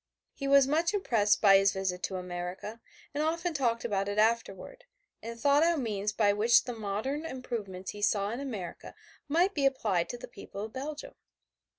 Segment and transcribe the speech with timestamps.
[0.33, 2.81] He was much impressed by his visit to America,
[3.13, 4.85] and often talked about it afterward,
[5.21, 8.95] and thought out means by which the modern improvements he saw in America
[9.27, 11.13] might be applied to the people of Belgium.